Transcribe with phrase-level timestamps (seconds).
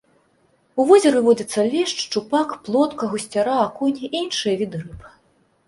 [0.79, 4.99] У возеры водзяцца лешч, шчупак, плотка, гусцяра, акунь і іншыя віды рыб.